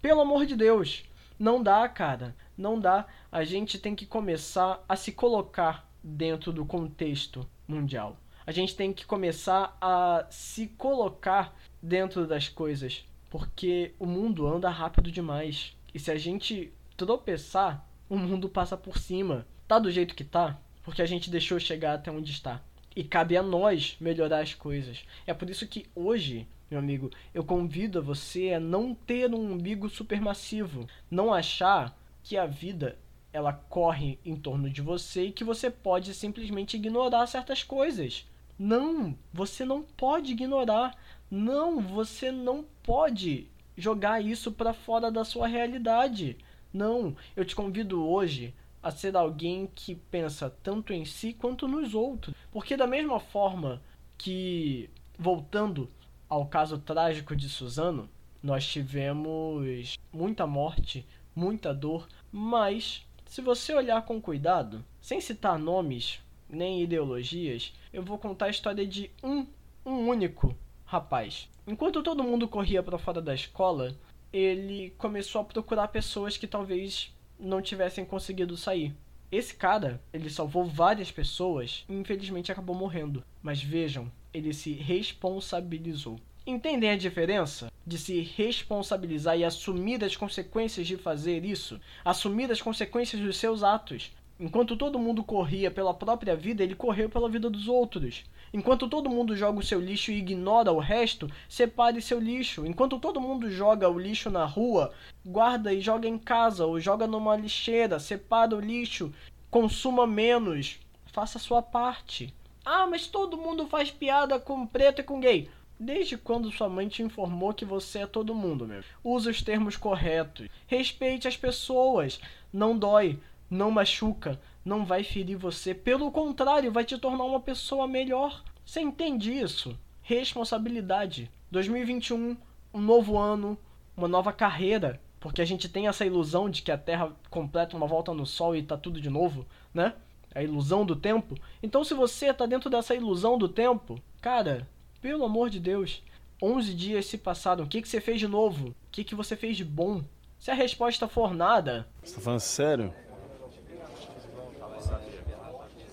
Pelo 0.00 0.20
amor 0.20 0.46
de 0.46 0.54
Deus. 0.54 1.04
Não 1.38 1.62
dá, 1.62 1.88
cara. 1.88 2.34
Não 2.56 2.78
dá. 2.78 3.06
A 3.30 3.42
gente 3.42 3.78
tem 3.78 3.94
que 3.94 4.06
começar 4.06 4.84
a 4.88 4.94
se 4.94 5.10
colocar 5.10 5.90
dentro 6.02 6.52
do 6.52 6.64
contexto 6.64 7.46
mundial. 7.66 8.16
A 8.46 8.52
gente 8.52 8.76
tem 8.76 8.92
que 8.92 9.04
começar 9.04 9.76
a 9.80 10.26
se 10.30 10.68
colocar 10.68 11.54
dentro 11.82 12.26
das 12.26 12.48
coisas. 12.48 13.04
Porque 13.28 13.92
o 13.98 14.06
mundo 14.06 14.46
anda 14.46 14.70
rápido 14.70 15.10
demais. 15.10 15.76
E 15.92 15.98
se 15.98 16.10
a 16.10 16.16
gente 16.16 16.72
tropeçar, 16.96 17.84
o 18.08 18.16
mundo 18.16 18.48
passa 18.48 18.76
por 18.76 18.98
cima. 18.98 19.46
Tá 19.66 19.78
do 19.78 19.90
jeito 19.90 20.14
que 20.14 20.24
tá? 20.24 20.58
Porque 20.82 21.02
a 21.02 21.06
gente 21.06 21.28
deixou 21.28 21.58
chegar 21.58 21.94
até 21.94 22.10
onde 22.10 22.30
está. 22.30 22.62
E 22.94 23.04
cabe 23.04 23.36
a 23.36 23.42
nós 23.42 23.96
melhorar 24.00 24.40
as 24.40 24.54
coisas. 24.54 25.04
É 25.26 25.34
por 25.34 25.50
isso 25.50 25.66
que 25.66 25.86
hoje 25.94 26.46
meu 26.70 26.78
amigo, 26.78 27.10
eu 27.32 27.42
convido 27.42 27.98
a 27.98 28.02
você 28.02 28.52
a 28.52 28.60
não 28.60 28.94
ter 28.94 29.34
um 29.34 29.52
umbigo 29.52 29.88
supermassivo, 29.88 30.86
não 31.10 31.32
achar 31.32 31.98
que 32.22 32.36
a 32.36 32.46
vida 32.46 32.98
ela 33.32 33.52
corre 33.52 34.18
em 34.24 34.36
torno 34.36 34.68
de 34.68 34.82
você 34.82 35.26
e 35.26 35.32
que 35.32 35.44
você 35.44 35.70
pode 35.70 36.12
simplesmente 36.14 36.76
ignorar 36.76 37.26
certas 37.26 37.62
coisas. 37.62 38.26
Não, 38.58 39.16
você 39.32 39.64
não 39.64 39.82
pode 39.82 40.32
ignorar. 40.32 40.96
Não, 41.30 41.80
você 41.80 42.32
não 42.32 42.64
pode 42.82 43.48
jogar 43.76 44.20
isso 44.22 44.50
para 44.50 44.72
fora 44.72 45.10
da 45.10 45.24
sua 45.24 45.46
realidade. 45.46 46.36
Não, 46.72 47.16
eu 47.36 47.44
te 47.44 47.54
convido 47.54 48.04
hoje 48.06 48.54
a 48.82 48.90
ser 48.90 49.16
alguém 49.16 49.70
que 49.74 49.94
pensa 49.94 50.50
tanto 50.62 50.92
em 50.92 51.04
si 51.04 51.32
quanto 51.32 51.68
nos 51.68 51.94
outros. 51.94 52.34
Porque 52.50 52.76
da 52.76 52.86
mesma 52.86 53.20
forma 53.20 53.80
que 54.16 54.90
voltando 55.18 55.90
ao 56.28 56.46
caso 56.46 56.78
trágico 56.78 57.34
de 57.34 57.48
Suzano, 57.48 58.08
nós 58.42 58.66
tivemos 58.66 59.98
muita 60.12 60.46
morte, 60.46 61.06
muita 61.34 61.72
dor, 61.72 62.06
mas 62.30 63.06
se 63.26 63.40
você 63.40 63.74
olhar 63.74 64.02
com 64.02 64.20
cuidado, 64.20 64.84
sem 65.00 65.20
citar 65.20 65.58
nomes 65.58 66.20
nem 66.48 66.82
ideologias, 66.82 67.74
eu 67.92 68.02
vou 68.02 68.18
contar 68.18 68.46
a 68.46 68.50
história 68.50 68.86
de 68.86 69.10
um, 69.22 69.46
um 69.84 70.08
único 70.08 70.56
rapaz. 70.84 71.48
Enquanto 71.66 72.02
todo 72.02 72.24
mundo 72.24 72.48
corria 72.48 72.82
para 72.82 72.98
fora 72.98 73.20
da 73.20 73.34
escola, 73.34 73.94
ele 74.32 74.90
começou 74.96 75.42
a 75.42 75.44
procurar 75.44 75.88
pessoas 75.88 76.36
que 76.36 76.46
talvez 76.46 77.14
não 77.38 77.60
tivessem 77.60 78.04
conseguido 78.04 78.56
sair. 78.56 78.94
Esse 79.30 79.54
cara, 79.54 80.00
ele 80.10 80.30
salvou 80.30 80.64
várias 80.64 81.10
pessoas 81.10 81.84
e 81.88 81.94
infelizmente 81.94 82.50
acabou 82.50 82.74
morrendo. 82.74 83.22
Mas 83.42 83.62
vejam, 83.62 84.10
ele 84.32 84.52
se 84.52 84.72
responsabilizou. 84.72 86.18
Entendem 86.46 86.90
a 86.90 86.96
diferença 86.96 87.70
de 87.86 87.98
se 87.98 88.20
responsabilizar 88.20 89.38
e 89.38 89.44
assumir 89.44 90.02
as 90.02 90.16
consequências 90.16 90.86
de 90.86 90.96
fazer 90.96 91.44
isso? 91.44 91.80
Assumir 92.04 92.50
as 92.50 92.62
consequências 92.62 93.20
dos 93.20 93.36
seus 93.36 93.62
atos. 93.62 94.10
Enquanto 94.40 94.76
todo 94.76 94.98
mundo 94.98 95.24
corria 95.24 95.70
pela 95.70 95.92
própria 95.92 96.36
vida, 96.36 96.62
ele 96.62 96.74
correu 96.74 97.10
pela 97.10 97.28
vida 97.28 97.50
dos 97.50 97.66
outros. 97.66 98.24
Enquanto 98.54 98.88
todo 98.88 99.10
mundo 99.10 99.36
joga 99.36 99.58
o 99.58 99.62
seu 99.62 99.80
lixo 99.80 100.10
e 100.10 100.18
ignora 100.18 100.72
o 100.72 100.78
resto, 100.78 101.30
separe 101.48 102.00
seu 102.00 102.18
lixo. 102.18 102.64
Enquanto 102.64 102.98
todo 102.98 103.20
mundo 103.20 103.50
joga 103.50 103.88
o 103.88 103.98
lixo 103.98 104.30
na 104.30 104.44
rua, 104.44 104.92
guarda 105.26 105.74
e 105.74 105.80
joga 105.80 106.08
em 106.08 106.16
casa 106.16 106.64
ou 106.64 106.80
joga 106.80 107.06
numa 107.06 107.36
lixeira, 107.36 107.98
separa 107.98 108.56
o 108.56 108.60
lixo, 108.60 109.12
consuma 109.50 110.06
menos, 110.06 110.78
faça 111.12 111.36
a 111.36 111.40
sua 111.40 111.60
parte. 111.60 112.32
Ah, 112.70 112.86
mas 112.86 113.06
todo 113.06 113.38
mundo 113.38 113.66
faz 113.66 113.90
piada 113.90 114.38
com 114.38 114.66
preto 114.66 115.00
e 115.00 115.04
com 115.04 115.20
gay. 115.20 115.48
Desde 115.80 116.18
quando 116.18 116.52
sua 116.52 116.68
mãe 116.68 116.86
te 116.86 117.02
informou 117.02 117.54
que 117.54 117.64
você 117.64 118.00
é 118.00 118.06
todo 118.06 118.34
mundo, 118.34 118.66
meu? 118.66 118.82
Use 119.02 119.30
os 119.30 119.40
termos 119.40 119.76
corretos. 119.76 120.48
Respeite 120.66 121.26
as 121.26 121.36
pessoas. 121.36 122.20
Não 122.52 122.78
dói 122.78 123.18
não 123.50 123.70
machuca, 123.70 124.40
não 124.64 124.84
vai 124.84 125.02
ferir 125.02 125.36
você, 125.36 125.74
pelo 125.74 126.10
contrário, 126.10 126.72
vai 126.72 126.84
te 126.84 126.98
tornar 126.98 127.24
uma 127.24 127.40
pessoa 127.40 127.86
melhor. 127.86 128.42
Você 128.64 128.80
entende 128.80 129.32
isso? 129.32 129.78
Responsabilidade. 130.02 131.30
2021, 131.50 132.36
um 132.74 132.80
novo 132.80 133.16
ano, 133.16 133.58
uma 133.96 134.06
nova 134.06 134.32
carreira, 134.32 135.00
porque 135.18 135.40
a 135.40 135.44
gente 135.44 135.68
tem 135.68 135.88
essa 135.88 136.04
ilusão 136.04 136.50
de 136.50 136.62
que 136.62 136.70
a 136.70 136.76
Terra 136.76 137.10
completa 137.30 137.76
uma 137.76 137.86
volta 137.86 138.12
no 138.12 138.26
Sol 138.26 138.54
e 138.54 138.62
tá 138.62 138.76
tudo 138.76 139.00
de 139.00 139.08
novo, 139.08 139.46
né? 139.72 139.94
A 140.34 140.42
ilusão 140.42 140.84
do 140.84 140.94
tempo. 140.94 141.34
Então, 141.62 141.82
se 141.82 141.94
você 141.94 142.32
tá 142.32 142.46
dentro 142.46 142.70
dessa 142.70 142.94
ilusão 142.94 143.38
do 143.38 143.48
tempo, 143.48 144.00
cara, 144.20 144.68
pelo 145.00 145.24
amor 145.24 145.50
de 145.50 145.58
Deus, 145.58 146.02
11 146.42 146.74
dias 146.74 147.06
se 147.06 147.18
passaram. 147.18 147.64
O 147.64 147.68
que, 147.68 147.82
que 147.82 147.88
você 147.88 148.00
fez 148.00 148.20
de 148.20 148.28
novo? 148.28 148.68
O 148.68 148.74
que, 148.92 149.04
que 149.04 149.14
você 149.14 149.36
fez 149.36 149.56
de 149.56 149.64
bom? 149.64 150.02
Se 150.38 150.50
a 150.50 150.54
resposta 150.54 151.08
for 151.08 151.34
nada. 151.34 151.88
Você 152.02 152.14
tá 152.14 152.20
falando 152.20 152.40
sério? 152.40 152.94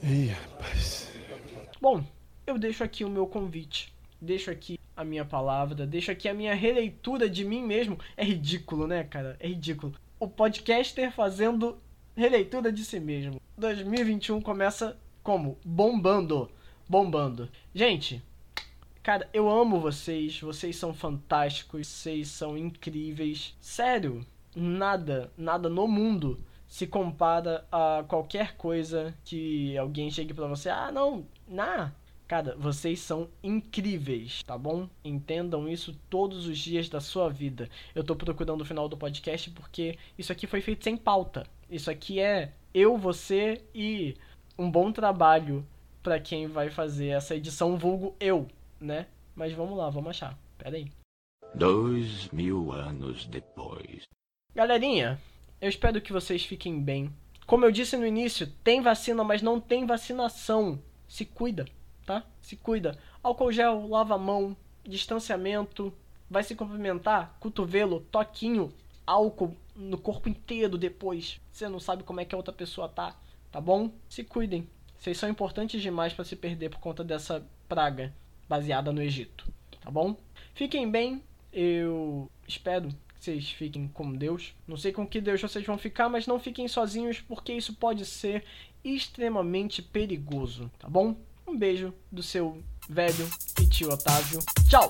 Ih, 0.04 0.28
rapaz. 0.28 1.12
Bom, 1.82 2.04
eu 2.46 2.60
deixo 2.60 2.84
aqui 2.84 3.04
o 3.04 3.10
meu 3.10 3.26
convite. 3.26 3.92
Deixo 4.22 4.52
aqui 4.52 4.80
a 4.96 5.04
minha 5.04 5.26
palavra, 5.26 5.86
deixo 5.86 6.12
aqui 6.12 6.30
a 6.30 6.34
minha 6.34 6.54
releitura 6.54 7.28
de 7.28 7.44
mim 7.44 7.64
mesmo. 7.64 7.98
É 8.16 8.24
ridículo, 8.24 8.88
né, 8.88 9.04
cara? 9.04 9.36
É 9.40 9.48
ridículo. 9.48 9.94
O 10.20 10.28
podcaster 10.28 11.12
fazendo 11.12 11.78
releitura 12.16 12.72
de 12.72 12.84
si 12.84 13.00
mesmo. 13.00 13.42
2021 13.58 14.42
começa 14.42 14.98
como? 15.22 15.58
Bombando. 15.66 16.50
Bombando. 16.88 17.50
Gente, 17.74 18.24
cara, 19.04 19.30
eu 19.34 19.50
amo 19.50 19.80
vocês. 19.80 20.40
Vocês 20.40 20.76
são 20.76 20.94
fantásticos. 20.94 21.88
Vocês 21.88 22.28
são 22.30 22.58
incríveis. 22.58 23.56
Sério, 23.60 24.26
nada, 24.56 25.32
nada 25.38 25.70
no 25.70 25.88
mundo 25.88 26.40
se 26.68 26.88
compara 26.88 27.66
a 27.72 28.04
qualquer 28.08 28.58
coisa 28.58 29.14
que 29.24 29.78
alguém 29.78 30.10
chegue 30.10 30.34
para 30.34 30.48
você, 30.48 30.68
ah, 30.68 30.92
não, 30.92 31.26
na, 31.48 31.94
Cara, 32.28 32.56
vocês 32.58 33.00
são 33.02 33.30
incríveis, 33.44 34.42
tá 34.42 34.58
bom? 34.58 34.90
Entendam 35.04 35.70
isso 35.70 35.96
todos 36.10 36.48
os 36.48 36.58
dias 36.58 36.90
da 36.90 37.00
sua 37.00 37.30
vida. 37.30 37.70
Eu 37.94 38.04
tô 38.04 38.16
procurando 38.16 38.62
o 38.62 38.66
final 38.66 38.90
do 38.90 38.98
podcast 38.98 39.52
porque 39.52 39.96
isso 40.18 40.32
aqui 40.32 40.48
foi 40.48 40.60
feito 40.60 40.84
sem 40.84 40.98
pauta. 40.98 41.46
Isso 41.70 41.90
aqui 41.90 42.20
é 42.20 42.54
eu, 42.74 42.98
você 42.98 43.64
e 43.74 44.16
um 44.58 44.70
bom 44.70 44.92
trabalho 44.92 45.66
para 46.04 46.20
quem 46.20 46.48
vai 46.48 46.70
fazer 46.70 47.08
essa 47.08 47.36
edição 47.36 47.78
vulgo 47.78 48.16
eu, 48.20 48.48
né? 48.80 49.08
Mas 49.36 49.54
vamos 49.54 49.78
lá, 49.78 49.90
vamos 49.90 50.12
achar. 50.12 50.38
Pera 50.58 50.78
aí. 50.78 50.92
Dois 51.54 52.30
mil 52.30 52.72
anos 52.72 53.26
depois. 53.26 54.04
Galerinha, 54.54 55.20
eu 55.60 55.70
espero 55.70 56.00
que 56.00 56.14
vocês 56.14 56.46
fiquem 56.46 56.80
bem. 56.80 57.12
Como 57.46 57.66
eu 57.66 57.72
disse 57.72 57.98
no 57.98 58.06
início, 58.06 58.48
tem 58.64 58.82
vacina, 58.82 59.24
mas 59.24 59.42
não 59.42 59.60
tem 59.60 59.86
vacinação. 59.86 60.80
Se 61.08 61.26
cuida, 61.26 61.66
tá? 62.06 62.24
Se 62.42 62.56
cuida. 62.56 62.98
Álcool 63.24 63.52
gel, 63.52 63.88
lava 63.88 64.16
a 64.16 64.18
mão, 64.18 64.56
distanciamento, 64.84 65.94
vai 66.30 66.44
se 66.44 66.56
cumprimentar, 66.56 67.36
cotovelo, 67.40 68.02
toquinho, 68.12 68.74
álcool 69.06 69.56
no 69.76 69.98
corpo 69.98 70.30
inteiro 70.30 70.78
depois. 70.78 71.40
Você 71.52 71.68
não 71.68 71.80
sabe 71.80 72.04
como 72.04 72.20
é 72.20 72.26
que 72.26 72.34
a 72.34 72.38
outra 72.38 72.54
pessoa 72.54 72.88
tá, 72.88 73.20
tá 73.52 73.60
bom? 73.60 73.92
Se 74.10 74.24
cuidem. 74.24 74.68
Vocês 74.98 75.18
são 75.18 75.30
importantes 75.30 75.82
demais 75.82 76.14
para 76.14 76.26
se 76.26 76.36
perder 76.36 76.70
por 76.70 76.80
conta 76.80 77.04
dessa 77.04 77.46
praga 77.68 78.14
baseada 78.48 78.92
no 78.92 79.02
Egito, 79.02 79.52
tá 79.82 79.92
bom? 79.92 80.16
Fiquem 80.54 80.90
bem. 80.90 81.24
Eu 81.52 82.30
espero 82.48 82.90
vocês 83.26 83.50
fiquem 83.50 83.88
com 83.88 84.14
Deus. 84.14 84.54
Não 84.68 84.78
sei 84.78 84.92
com 84.92 85.08
que 85.08 85.20
Deus 85.20 85.42
vocês 85.42 85.66
vão 85.66 85.80
ficar, 85.80 86.10
mas 86.10 86.28
não 86.28 86.40
fiquem 86.40 86.68
sozinhos, 86.68 87.20
porque 87.22 87.54
isso 87.54 87.74
pode 87.74 88.06
ser 88.06 88.44
extremamente 88.84 89.82
perigoso, 89.82 90.72
tá 90.78 90.88
bom? 90.88 91.16
Um 91.48 91.58
beijo 91.58 91.94
do 92.12 92.22
seu 92.22 92.64
velho 92.88 93.28
e 93.60 93.68
tio 93.68 93.90
Otávio. 93.90 94.40
Tchau! 94.70 94.90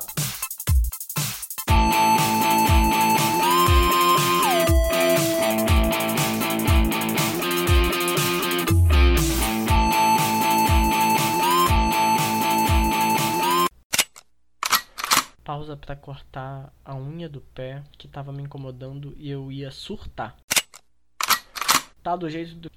Para 15.86 15.96
cortar 15.96 16.74
a 16.84 16.96
unha 16.96 17.30
do 17.30 17.42
pé 17.42 17.84
que 17.96 18.08
tava 18.08 18.34
me 18.34 18.42
incomodando 18.42 19.14
e 19.18 19.30
eu 19.30 19.52
ia 19.52 19.70
surtar. 19.70 20.36
Tá 22.02 22.16
do 22.16 22.28
jeito 22.28 22.56
do 22.56 22.72